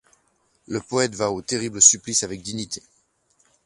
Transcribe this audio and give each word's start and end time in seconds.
Le 0.67 0.81
poète 0.81 1.13
va 1.13 1.29
au 1.31 1.43
terrible 1.43 1.79
supplice 1.79 2.23
avec 2.23 2.41
dignité. 2.41 2.81